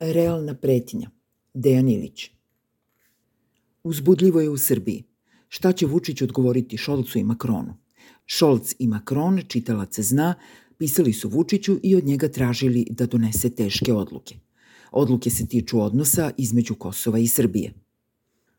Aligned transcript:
Realna 0.00 0.54
pretnja. 0.54 1.10
Dejan 1.54 1.88
Ilić. 1.88 2.30
Uzbudljivo 3.82 4.40
je 4.40 4.50
u 4.50 4.56
Srbiji. 4.56 5.04
Šta 5.48 5.72
će 5.72 5.86
Vučić 5.86 6.22
odgovoriti 6.22 6.76
Šolcu 6.76 7.18
i 7.18 7.24
Makronu? 7.24 7.76
Šolc 8.26 8.74
i 8.78 8.86
Makron, 8.86 9.40
čitalac 9.48 10.00
zna, 10.00 10.34
pisali 10.78 11.12
su 11.12 11.28
Vučiću 11.28 11.78
i 11.82 11.96
od 11.96 12.04
njega 12.04 12.28
tražili 12.28 12.86
da 12.90 13.06
donese 13.06 13.50
teške 13.50 13.92
odluke. 13.92 14.38
Odluke 14.92 15.30
se 15.30 15.46
tiču 15.46 15.80
odnosa 15.80 16.30
između 16.36 16.74
Kosova 16.74 17.18
i 17.18 17.26
Srbije. 17.26 17.72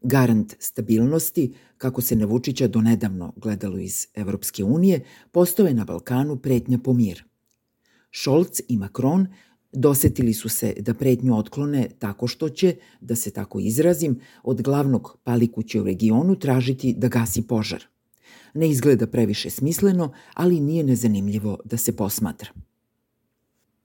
Garant 0.00 0.56
stabilnosti, 0.58 1.54
kako 1.78 2.00
se 2.00 2.16
na 2.16 2.26
Vučića 2.26 2.68
donedavno 2.68 3.32
gledalo 3.36 3.78
iz 3.78 4.06
Evropske 4.14 4.64
unije, 4.64 5.04
postao 5.30 5.68
na 5.72 5.84
Balkanu 5.84 6.36
pretnja 6.36 6.78
po 6.78 6.92
mir. 6.92 7.24
Šolc 8.10 8.60
i 8.68 8.76
Makron 8.76 9.26
Dosetili 9.72 10.34
su 10.34 10.48
se 10.48 10.74
da 10.80 10.94
pretnju 10.94 11.36
otklone 11.36 11.88
tako 11.98 12.26
što 12.26 12.48
će, 12.48 12.76
da 13.00 13.16
se 13.16 13.30
tako 13.30 13.60
izrazim, 13.60 14.20
od 14.42 14.62
glavnog 14.62 15.18
palikuće 15.24 15.80
u 15.80 15.84
regionu 15.84 16.38
tražiti 16.38 16.94
da 16.98 17.08
gasi 17.08 17.42
požar. 17.42 17.84
Ne 18.54 18.70
izgleda 18.70 19.06
previše 19.06 19.50
smisleno, 19.50 20.12
ali 20.34 20.60
nije 20.60 20.84
nezanimljivo 20.84 21.58
da 21.64 21.76
se 21.76 21.96
posmatra. 21.96 22.50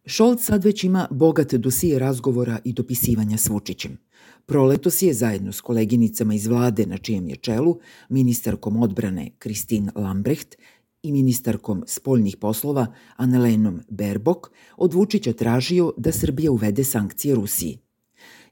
Šolc 0.06 0.44
sad 0.44 0.64
već 0.64 0.84
ima 0.84 1.08
bogate 1.12 1.58
dosije 1.58 2.00
razgovora 2.00 2.60
i 2.64 2.74
dopisivanja 2.74 3.38
s 3.38 3.50
Vučićem. 3.50 3.98
Proletos 4.46 5.02
je 5.02 5.14
zajedno 5.14 5.52
s 5.52 5.62
koleginicama 5.62 6.34
iz 6.34 6.48
vlade 6.48 6.86
na 6.86 6.98
čijem 6.98 7.30
je 7.30 7.36
čelu, 7.36 7.80
ministarkom 8.10 8.82
odbrane 8.82 9.30
Kristin 9.40 9.90
Lambrecht 9.96 10.56
i 11.04 11.12
ministarkom 11.12 11.84
spoljnih 11.88 12.38
poslova 12.38 12.88
Anelenom 13.16 13.82
Berbok 13.90 14.52
od 14.78 14.94
Vučića 14.94 15.34
tražio 15.34 15.94
da 15.98 16.12
Srbija 16.12 16.52
uvede 16.52 16.84
sankcije 16.84 17.36
Rusiji. 17.36 17.78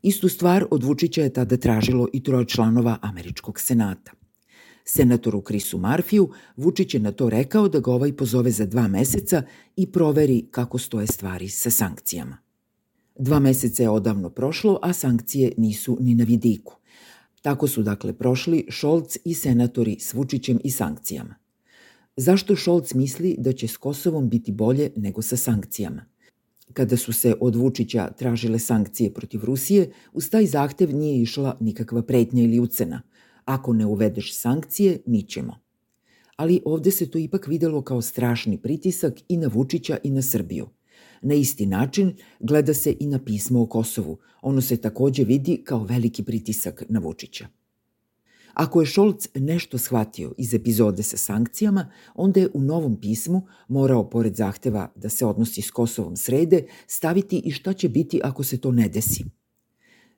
Istu 0.01 0.29
stvar 0.29 0.65
od 0.71 0.83
Vučića 0.83 1.21
je 1.21 1.33
tada 1.33 1.57
tražilo 1.57 2.07
i 2.13 2.23
troje 2.23 2.45
članova 2.45 2.97
Američkog 3.01 3.59
senata. 3.59 4.11
Senatoru 4.85 5.41
Krisu 5.41 5.77
Marfiju 5.77 6.29
Vučić 6.55 6.93
je 6.93 6.99
na 6.99 7.11
to 7.11 7.29
rekao 7.29 7.69
da 7.69 7.79
ga 7.79 7.91
ovaj 7.91 8.15
pozove 8.15 8.51
za 8.51 8.65
dva 8.65 8.87
meseca 8.87 9.43
i 9.75 9.91
proveri 9.91 10.47
kako 10.51 10.77
stoje 10.77 11.07
stvari 11.07 11.49
sa 11.49 11.69
sankcijama. 11.69 12.37
Dva 13.19 13.39
meseca 13.39 13.83
je 13.83 13.89
odavno 13.89 14.29
prošlo, 14.29 14.79
a 14.81 14.93
sankcije 14.93 15.53
nisu 15.57 15.97
ni 15.99 16.15
na 16.15 16.23
vidiku. 16.23 16.75
Tako 17.41 17.67
su 17.67 17.83
dakle 17.83 18.13
prošli 18.13 18.65
Šolc 18.69 19.17
i 19.25 19.33
senatori 19.33 19.97
s 19.99 20.13
Vučićem 20.13 20.59
i 20.63 20.71
sankcijama. 20.71 21.40
Zašto 22.17 22.55
Šolc 22.55 22.93
misli 22.93 23.35
da 23.39 23.53
će 23.53 23.67
s 23.67 23.77
Kosovom 23.77 24.29
biti 24.29 24.51
bolje 24.51 24.91
nego 24.95 25.21
sa 25.21 25.37
sankcijama? 25.37 26.05
Kada 26.73 26.97
su 26.97 27.13
se 27.13 27.35
od 27.39 27.55
Vučića 27.55 28.11
tražile 28.17 28.59
sankcije 28.59 29.13
protiv 29.13 29.43
Rusije, 29.43 29.91
uz 30.13 30.29
taj 30.29 30.45
zahtev 30.45 30.95
nije 30.95 31.21
išla 31.21 31.57
nikakva 31.59 32.01
pretnja 32.01 32.43
ili 32.43 32.59
ucena. 32.59 33.01
Ako 33.45 33.73
ne 33.73 33.85
uvedeš 33.85 34.35
sankcije, 34.37 34.99
mi 35.05 35.23
ćemo. 35.23 35.59
Ali 36.35 36.61
ovde 36.65 36.91
se 36.91 37.11
to 37.11 37.17
ipak 37.17 37.47
videlo 37.47 37.81
kao 37.81 38.01
strašni 38.01 38.57
pritisak 38.57 39.13
i 39.27 39.37
na 39.37 39.47
Vučića 39.47 39.97
i 40.03 40.11
na 40.11 40.21
Srbiju. 40.21 40.67
Na 41.21 41.33
isti 41.33 41.65
način 41.65 42.15
gleda 42.39 42.73
se 42.73 42.95
i 42.99 43.07
na 43.07 43.19
pismo 43.23 43.61
o 43.61 43.65
Kosovu. 43.65 44.17
Ono 44.41 44.61
se 44.61 44.77
takođe 44.77 45.23
vidi 45.23 45.61
kao 45.63 45.83
veliki 45.83 46.23
pritisak 46.23 46.83
na 46.89 46.99
Vučića. 46.99 47.47
Ako 48.53 48.81
je 48.81 48.85
Šolc 48.85 49.27
nešto 49.35 49.77
shvatio 49.77 50.33
iz 50.37 50.53
epizode 50.53 51.03
sa 51.03 51.17
sankcijama, 51.17 51.91
onda 52.15 52.39
je 52.39 52.49
u 52.53 52.61
novom 52.61 53.01
pismu 53.01 53.47
morao, 53.67 54.09
pored 54.09 54.35
zahteva 54.35 54.91
da 54.95 55.09
se 55.09 55.25
odnosi 55.25 55.61
s 55.61 55.71
Kosovom 55.71 56.15
srede, 56.15 56.65
staviti 56.87 57.41
i 57.45 57.51
šta 57.51 57.73
će 57.73 57.89
biti 57.89 58.21
ako 58.23 58.43
se 58.43 58.57
to 58.57 58.71
ne 58.71 58.89
desi. 58.89 59.25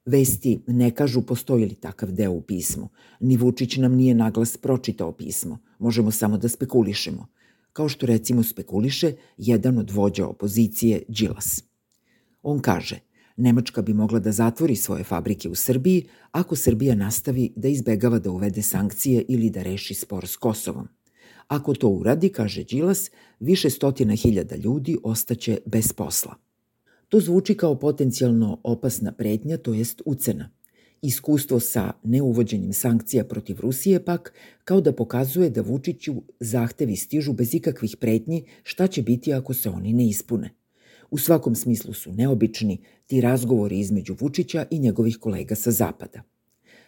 Vesti 0.05 0.63
ne 0.67 0.91
kažu 0.91 1.21
postoji 1.21 1.65
li 1.65 1.75
takav 1.75 2.11
deo 2.11 2.31
u 2.31 2.41
pismu. 2.41 2.89
Ni 3.19 3.37
Vučić 3.37 3.77
nam 3.77 3.95
nije 3.95 4.15
naglas 4.15 4.57
pročitao 4.57 5.11
pismo. 5.11 5.57
Možemo 5.79 6.11
samo 6.11 6.37
da 6.37 6.49
spekulišemo. 6.49 7.27
Kao 7.73 7.89
što 7.89 8.05
recimo 8.05 8.43
spekuliše 8.43 9.13
jedan 9.38 9.77
od 9.77 9.91
vođa 9.91 10.27
opozicije, 10.27 11.03
Đilas. 11.07 11.63
On 12.43 12.59
kaže– 12.59 12.99
Nemačka 13.38 13.81
bi 13.81 13.94
mogla 13.94 14.19
da 14.19 14.31
zatvori 14.31 14.75
svoje 14.75 15.03
fabrike 15.03 15.49
u 15.49 15.55
Srbiji 15.55 16.05
ako 16.31 16.55
Srbija 16.55 16.95
nastavi 16.95 17.53
da 17.55 17.67
izbegava 17.67 18.19
da 18.19 18.31
uvede 18.31 18.61
sankcije 18.61 19.25
ili 19.27 19.49
da 19.49 19.63
reši 19.63 19.94
spor 19.94 20.27
s 20.27 20.35
Kosovom. 20.35 20.88
Ako 21.47 21.73
to 21.73 21.88
uradi, 21.89 22.29
kaže 22.29 22.63
Đilas, 22.63 23.11
više 23.39 23.69
stotina 23.69 24.16
hiljada 24.16 24.55
ljudi 24.55 24.97
ostaće 25.03 25.57
bez 25.66 25.93
posla. 25.93 26.35
To 27.09 27.19
zvuči 27.19 27.57
kao 27.57 27.79
potencijalno 27.79 28.61
opasna 28.63 29.11
pretnja, 29.11 29.57
to 29.57 29.73
jest 29.73 30.01
ucena. 30.05 30.49
Iskustvo 31.01 31.59
sa 31.59 31.93
neuvođenjem 32.03 32.73
sankcija 32.73 33.23
protiv 33.23 33.59
Rusije 33.59 34.05
pak 34.05 34.33
kao 34.63 34.81
da 34.81 34.93
pokazuje 34.93 35.49
da 35.49 35.61
Vučiću 35.61 36.13
zahtevi 36.39 36.95
stižu 36.95 37.33
bez 37.33 37.55
ikakvih 37.55 37.97
pretnji 37.97 38.45
šta 38.63 38.88
će 38.88 39.01
biti 39.01 39.33
ako 39.33 39.53
se 39.53 39.69
oni 39.69 39.93
ne 39.93 40.07
ispune– 40.07 40.55
U 41.13 41.18
svakom 41.18 41.56
smislu 41.56 41.94
su 41.94 42.12
neobični 42.12 42.78
ti 43.06 43.22
razgovori 43.22 43.79
između 43.79 44.16
Vučića 44.19 44.66
i 44.69 44.79
njegovih 44.79 45.18
kolega 45.18 45.56
sa 45.56 45.72
Zapada. 45.72 46.22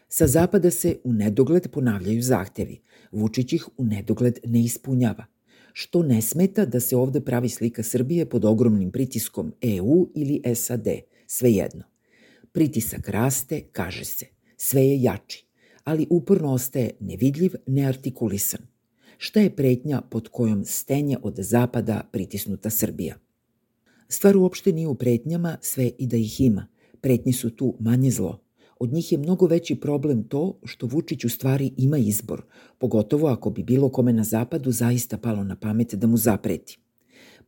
Sa 0.09 0.28
Zapada 0.28 0.72
se 0.72 0.97
u 1.03 1.13
nedogled 1.13 1.68
ponavljaju 1.72 2.22
zahtevi, 2.22 2.81
Vučić 3.12 3.53
ih 3.53 3.68
u 3.78 3.85
nedogled 3.85 4.40
ne 4.46 4.64
ispunjava, 4.64 5.25
što 5.74 6.03
ne 6.03 6.22
smeta 6.22 6.66
da 6.66 6.80
se 6.80 6.96
ovde 6.96 7.22
pravi 7.22 7.50
slika 7.50 7.84
Srbije 7.84 8.25
pod 8.30 8.46
ogromnim 8.46 8.91
pritiskom 8.91 9.53
EU 9.62 10.09
ili 10.16 10.56
SAD, 10.56 10.88
svejedno. 11.28 11.84
Pritisak 12.52 13.09
raste, 13.09 13.62
kaže 13.72 14.06
se, 14.06 14.25
sve 14.58 14.88
je 14.88 15.02
jači, 15.02 15.46
ali 15.84 16.08
uporno 16.09 16.53
ostaje 16.53 16.91
nevidljiv, 17.00 17.53
neartikulisan. 17.68 18.62
Šta 19.18 19.40
je 19.40 19.56
pretnja 19.56 20.02
pod 20.02 20.28
kojom 20.28 20.66
stenje 20.66 21.18
od 21.22 21.35
zapada 21.40 22.09
pritisnuta 22.12 22.69
Srbija? 22.69 23.25
Stvar 24.07 24.38
uopšte 24.38 24.71
nije 24.71 24.88
u 24.88 24.95
pretnjama, 24.95 25.57
sve 25.61 25.91
i 25.97 26.07
da 26.07 26.17
ih 26.17 26.41
ima. 26.41 26.67
Pretnje 27.01 27.33
su 27.33 27.49
tu 27.49 27.75
manje 27.79 28.11
zlo. 28.11 28.39
Od 28.79 28.93
njih 28.93 29.11
je 29.11 29.17
mnogo 29.17 29.45
veći 29.45 29.75
problem 29.75 30.23
to 30.23 30.59
što 30.63 30.88
Vučić 30.88 31.25
u 31.25 31.29
stvari 31.29 31.71
ima 31.77 31.97
izbor, 31.97 32.41
pogotovo 32.77 33.27
ako 33.27 33.49
bi 33.49 33.63
bilo 33.63 33.89
kome 33.89 34.13
na 34.13 34.23
zapadu 34.23 34.71
zaista 34.71 35.17
palo 35.17 35.43
na 35.43 35.55
pamet 35.55 35.95
da 35.95 36.07
mu 36.07 36.17
zapreti. 36.17 36.77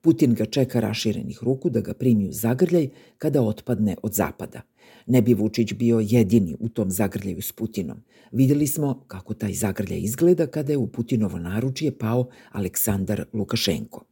Putin 0.02 0.34
ga 0.34 0.46
čeka 0.46 0.80
raširenih 0.80 1.44
ruku 1.44 1.70
da 1.70 1.82
ga 1.82 1.94
primi 1.94 2.30
u 2.30 2.32
zagrljaj 2.32 2.90
kada 3.18 3.42
otpadne 3.42 3.96
od 4.04 4.14
zapada. 4.14 4.62
Ne 5.06 5.22
bi 5.22 5.34
Vučić 5.34 5.74
bio 5.74 6.00
jedini 6.00 6.56
u 6.60 6.70
tom 6.70 6.92
zagrljaju 6.92 7.42
s 7.42 7.52
Putinom. 7.52 7.98
Videli 8.32 8.68
smo 8.68 9.04
kako 9.08 9.34
taj 9.34 9.54
zagrljaj 9.54 10.00
izgleda 10.00 10.48
kada 10.48 10.72
je 10.72 10.78
u 10.78 10.88
Putinovo 10.88 11.40
naručje 11.40 11.98
pao 11.98 12.28
Aleksandar 12.52 13.26
Lukašenko. 13.34 14.06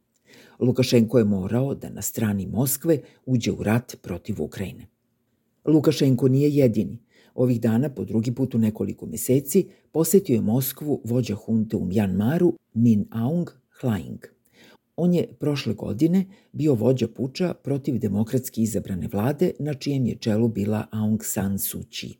Lukašenko 0.60 1.18
je 1.18 1.24
morao 1.24 1.74
da 1.74 1.90
na 1.90 2.02
strani 2.02 2.46
Moskve 2.46 3.00
uđe 3.26 3.52
u 3.52 3.62
rat 3.62 3.96
protiv 4.02 4.42
Ukrajine. 4.42 4.86
Lukašenko 5.64 6.28
nije 6.28 6.50
jedini. 6.50 6.98
Ovih 7.34 7.60
dana, 7.60 7.88
po 7.88 8.04
drugi 8.04 8.34
put 8.34 8.54
u 8.54 8.58
nekoliko 8.58 9.06
meseci, 9.06 9.66
posetio 9.92 10.34
je 10.34 10.40
Moskvu 10.40 11.00
vođa 11.04 11.34
hunte 11.34 11.76
u 11.76 11.84
Mjanmaru 11.84 12.52
Min 12.74 13.06
Aung 13.10 13.50
Hlaing. 13.80 14.18
On 14.96 15.14
je 15.14 15.26
prošle 15.38 15.74
godine 15.74 16.24
bio 16.52 16.74
vođa 16.74 17.08
puča 17.08 17.54
protiv 17.54 17.98
demokratski 17.98 18.62
izabrane 18.62 19.08
vlade 19.12 19.50
na 19.58 19.74
čijem 19.74 20.06
je 20.06 20.16
čelu 20.16 20.48
bila 20.48 20.86
Aung 20.90 21.24
San 21.24 21.58
Suu 21.58 21.80
Kyi. 21.82 22.14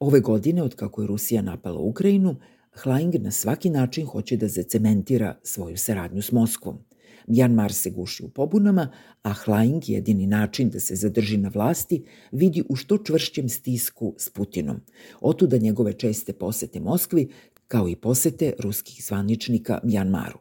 Ove 0.00 0.20
godine, 0.20 0.62
od 0.62 0.74
kako 0.74 1.02
je 1.02 1.06
Rusija 1.06 1.42
napala 1.42 1.80
Ukrajinu, 1.80 2.36
Hlaing 2.72 3.14
na 3.14 3.30
svaki 3.30 3.70
način 3.70 4.06
hoće 4.06 4.36
da 4.36 4.48
zacementira 4.48 5.38
svoju 5.42 5.76
saradnju 5.76 6.22
s 6.22 6.32
Moskvom– 6.32 6.78
Mjanmar 7.26 7.72
se 7.72 7.90
guši 7.90 8.24
u 8.24 8.28
pobunama, 8.28 8.88
a 9.22 9.32
Hlaing, 9.32 9.88
jedini 9.88 10.26
način 10.26 10.70
da 10.70 10.80
se 10.80 10.96
zadrži 10.96 11.36
na 11.36 11.48
vlasti, 11.54 12.04
vidi 12.32 12.62
u 12.68 12.76
što 12.76 12.98
čvršćem 12.98 13.48
stisku 13.48 14.14
s 14.18 14.30
Putinom. 14.30 14.80
Otuda 15.20 15.58
njegove 15.58 15.92
česte 15.92 16.32
posete 16.32 16.80
Moskvi, 16.80 17.28
kao 17.68 17.88
i 17.88 17.96
posete 17.96 18.52
ruskih 18.58 19.04
zvaničnika 19.04 19.80
Mjanmaru. 19.84 20.38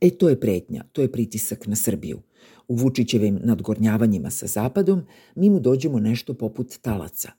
E 0.00 0.10
to 0.10 0.28
je 0.28 0.40
pretnja, 0.40 0.84
to 0.92 1.02
je 1.02 1.12
pritisak 1.12 1.66
na 1.66 1.76
Srbiju. 1.76 2.20
U 2.68 2.74
Vučićevim 2.74 3.40
nadgornjavanjima 3.44 4.30
sa 4.30 4.46
Zapadom 4.46 5.02
mi 5.34 5.50
mu 5.50 5.60
dođemo 5.60 6.00
nešto 6.00 6.34
poput 6.34 6.78
talaca. 6.82 7.30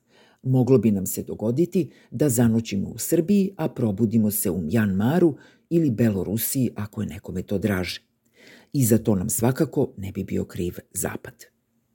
Moglo 0.43 0.77
bi 0.77 0.91
nam 0.91 1.05
se 1.05 1.23
dogoditi 1.23 1.89
da 2.11 2.29
zanoćimo 2.29 2.89
u 2.89 2.97
Srbiji, 2.97 3.51
a 3.57 3.69
probudimo 3.69 4.31
se 4.31 4.51
u 4.51 4.61
Mjanmaru 4.61 5.37
ili 5.69 5.91
Belorusiji 5.91 6.69
ako 6.75 7.01
je 7.01 7.07
nekome 7.07 7.43
to 7.43 7.57
draže 7.57 8.14
i 8.75 8.85
za 8.85 8.97
to 8.97 9.15
nam 9.15 9.29
svakako 9.29 9.93
ne 9.97 10.11
bi 10.11 10.23
bio 10.23 10.45
kriv 10.45 10.77
Zapad. 10.93 11.54